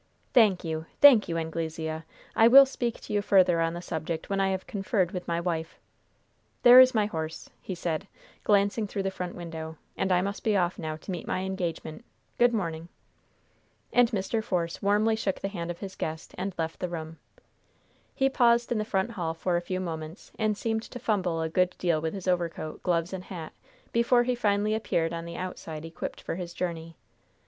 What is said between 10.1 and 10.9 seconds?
I must be off